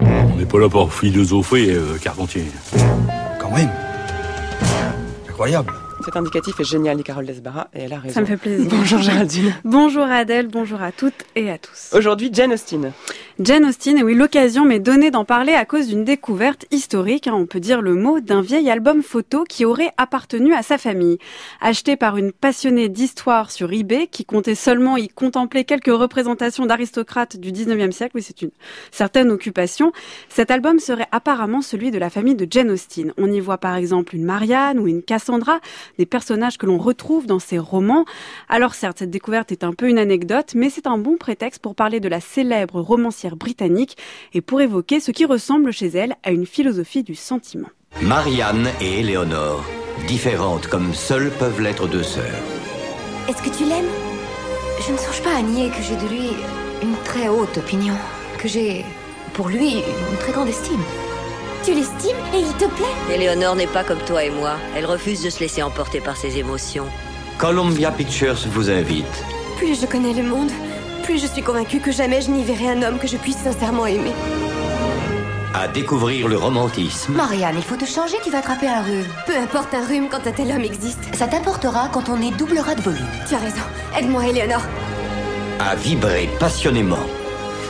[0.00, 2.44] On n'est pas là pour philosopher, euh, Carpentier.
[3.40, 3.70] Quand même.
[5.28, 5.72] Incroyable.
[6.04, 8.14] Cet indicatif est génial, dit Carole Desbarra, et elle a raison.
[8.14, 8.66] Ça me fait plaisir.
[8.70, 9.54] Bonjour Géraldine.
[9.64, 11.90] bonjour Adèle, bonjour à toutes et à tous.
[11.92, 12.92] Aujourd'hui, Jane Austen.
[13.42, 17.32] Jane Austen, et oui, l'occasion m'est donnée d'en parler à cause d'une découverte historique, hein,
[17.34, 21.16] on peut dire le mot, d'un vieil album photo qui aurait appartenu à sa famille.
[21.62, 27.38] Acheté par une passionnée d'histoire sur eBay, qui comptait seulement y contempler quelques représentations d'aristocrates
[27.38, 28.50] du 19e siècle, oui, c'est une
[28.90, 29.90] certaine occupation,
[30.28, 33.14] cet album serait apparemment celui de la famille de Jane Austen.
[33.16, 35.60] On y voit par exemple une Marianne ou une Cassandra,
[35.96, 38.04] des personnages que l'on retrouve dans ses romans.
[38.50, 41.74] Alors certes, cette découverte est un peu une anecdote, mais c'est un bon prétexte pour
[41.74, 43.96] parler de la célèbre romancière britannique
[44.34, 47.68] et pour évoquer ce qui ressemble chez elle à une philosophie du sentiment.
[48.02, 49.64] Marianne et Éléonore,
[50.06, 52.24] différentes comme seules peuvent l'être deux sœurs.
[53.28, 53.90] Est-ce que tu l'aimes?
[54.86, 56.30] Je ne songe pas à nier que j'ai de lui
[56.82, 57.94] une très haute opinion,
[58.38, 58.84] que j'ai
[59.34, 60.82] pour lui une très grande estime.
[61.62, 63.14] Tu l'estimes et il te plaît?
[63.14, 64.56] Éléonore n'est pas comme toi et moi.
[64.74, 66.86] Elle refuse de se laisser emporter par ses émotions.
[67.36, 69.04] Columbia Pictures vous invite.
[69.58, 70.50] Plus je connais le monde,
[71.00, 73.86] plus je suis convaincue que jamais je n'y verrai un homme que je puisse sincèrement
[73.86, 74.12] aimer.
[75.54, 77.14] À découvrir le romantisme.
[77.14, 79.06] Marianne, il faut te changer, tu vas attraper un rhume.
[79.26, 81.00] Peu importe un rhume quand un tel homme existe.
[81.14, 83.06] Ça t'importera quand on est doublera de volume.
[83.28, 83.62] Tu as raison.
[83.98, 84.62] Aide-moi, Éléonore.
[85.58, 87.19] À vibrer passionnément.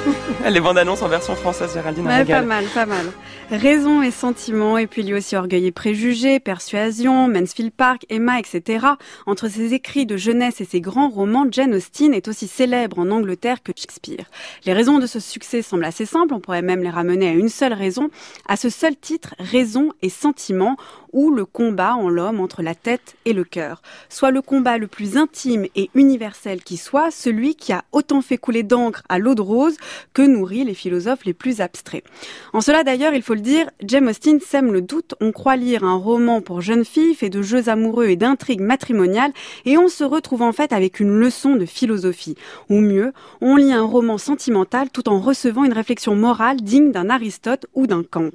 [0.50, 2.06] Les bandes annonces en version française, Géraldine.
[2.06, 3.06] Ouais, pas mal, pas mal.
[3.50, 8.86] Raison et sentiment, et puis lui aussi Orgueil et préjugés, Persuasion, Mansfield Park, Emma, etc.
[9.26, 13.10] Entre ses écrits de jeunesse et ses grands romans, Jane Austen est aussi célèbre en
[13.10, 14.24] Angleterre que Shakespeare.
[14.66, 17.48] Les raisons de ce succès semblent assez simples, on pourrait même les ramener à une
[17.48, 18.10] seule raison,
[18.48, 20.76] à ce seul titre, Raison et sentiment,
[21.12, 23.82] ou le combat en l'homme entre la tête et le cœur.
[24.08, 28.38] Soit le combat le plus intime et universel qui soit, celui qui a autant fait
[28.38, 29.76] couler d'encre à l'eau de rose
[30.12, 32.04] que nourrit les philosophes les plus abstraits.
[32.52, 35.14] En cela d'ailleurs, il faut le dire, James Austen sème le doute.
[35.20, 39.32] On croit lire un roman pour jeunes filles fait de jeux amoureux et d'intrigues matrimoniales
[39.64, 42.36] et on se retrouve en fait avec une leçon de philosophie.
[42.68, 47.10] Ou mieux, on lit un roman sentimental tout en recevant une réflexion morale digne d'un
[47.10, 48.30] Aristote ou d'un Kant.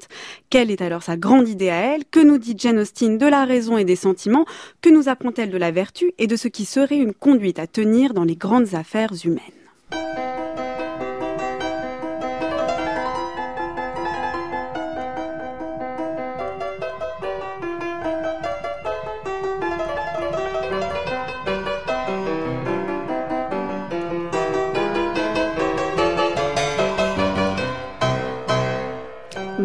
[0.50, 2.06] Quelle est alors sa grande idée à elle?
[2.06, 4.46] Que nous dit Jane Austen de la raison et des sentiments?
[4.82, 8.14] Que nous apprend-elle de la vertu et de ce qui serait une conduite à tenir
[8.14, 9.65] dans les grandes affaires humaines?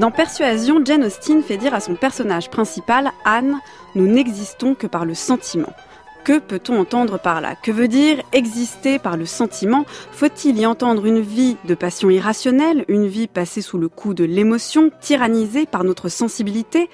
[0.00, 3.60] Dans Persuasion, Jane Austen fait dire à son personnage principal, Anne,
[3.94, 5.74] nous n'existons que par le sentiment.
[6.24, 7.54] Que peut-on entendre par là?
[7.54, 9.84] Que veut dire exister par le sentiment?
[10.12, 14.24] Faut-il y entendre une vie de passion irrationnelle, une vie passée sous le coup de
[14.24, 16.88] l'émotion, tyrannisée par notre sensibilité?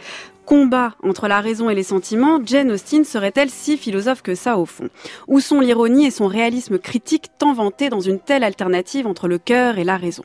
[0.47, 4.65] Combat entre la raison et les sentiments, Jane Austen serait-elle si philosophe que ça au
[4.65, 4.89] fond?
[5.27, 9.39] Où sont l'ironie et son réalisme critique tant vanté dans une telle alternative entre le
[9.39, 10.23] cœur et la raison?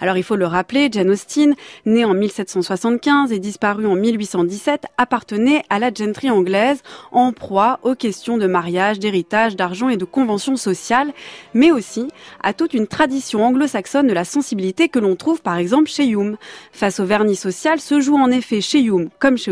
[0.00, 1.54] Alors il faut le rappeler, Jane Austen,
[1.86, 7.94] née en 1775 et disparue en 1817, appartenait à la gentry anglaise en proie aux
[7.94, 11.14] questions de mariage, d'héritage, d'argent et de conventions sociales,
[11.54, 12.08] mais aussi
[12.42, 16.36] à toute une tradition anglo-saxonne de la sensibilité que l'on trouve par exemple chez Hume.
[16.72, 19.50] Face au vernis social se joue en effet chez Hume comme chez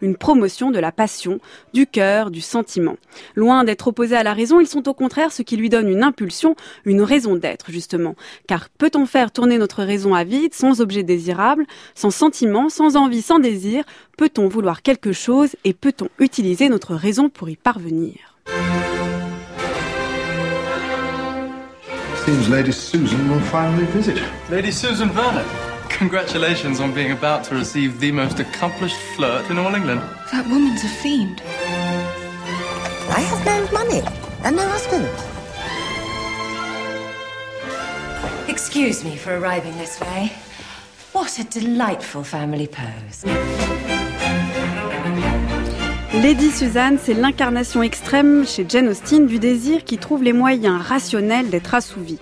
[0.00, 1.40] une promotion de la passion,
[1.74, 2.96] du cœur, du sentiment.
[3.34, 6.02] Loin d'être opposés à la raison, ils sont au contraire ce qui lui donne une
[6.02, 8.14] impulsion, une raison d'être justement.
[8.46, 13.22] Car peut-on faire tourner notre raison à vide, sans objet désirable, sans sentiment, sans envie,
[13.22, 13.84] sans désir?
[14.16, 18.36] Peut-on vouloir quelque chose et peut-on utiliser notre raison pour y parvenir?
[22.24, 24.20] Seems Lady Susan will finally visit.
[24.50, 25.67] Lady Susan Vernon.
[25.88, 30.00] Congratulations on being about to receive the most accomplished flirt in all England.
[30.32, 31.42] That woman's a fiend.
[33.10, 34.02] I have no money
[34.44, 35.08] and no husband.
[38.48, 40.32] Excuse me for arriving this way.
[41.12, 43.24] What a delightful family pose.
[46.14, 51.48] Lady Suzanne, c'est l'incarnation extrême chez Jane Austen du désir qui trouve les moyens rationnels
[51.48, 52.18] d'être assouvi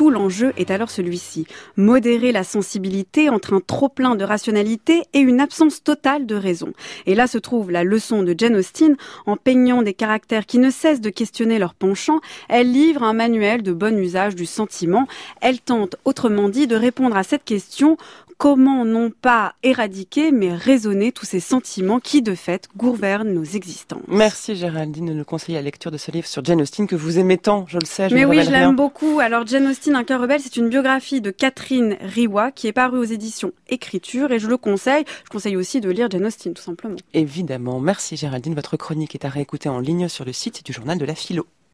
[0.00, 1.46] tout l'enjeu est alors celui-ci.
[1.76, 6.72] Modérer la sensibilité entre un trop-plein de rationalité et une absence totale de raison.
[7.04, 8.96] Et là se trouve la leçon de Jane Austen.
[9.26, 13.62] En peignant des caractères qui ne cessent de questionner leur penchant, elle livre un manuel
[13.62, 15.06] de bon usage du sentiment.
[15.42, 17.98] Elle tente, autrement dit, de répondre à cette question
[18.40, 24.00] comment non pas éradiquer, mais raisonner tous ces sentiments qui, de fait, gouvernent nos existences.
[24.08, 27.18] Merci Géraldine de nous conseiller la lecture de ce livre sur Jane Austen que vous
[27.18, 28.08] aimez tant, je le sais.
[28.08, 29.20] Je mais oui, je l'aime beaucoup.
[29.20, 32.72] Alors Jane Austen Austen, Un cœur rebelle, c'est une biographie de Catherine Riwa qui est
[32.72, 35.04] parue aux éditions Écriture et je le conseille.
[35.24, 36.96] Je conseille aussi de lire Jane Austen, tout simplement.
[37.12, 37.78] Évidemment.
[37.78, 38.54] Merci Géraldine.
[38.54, 41.46] Votre chronique est à réécouter en ligne sur le site du journal de la philo.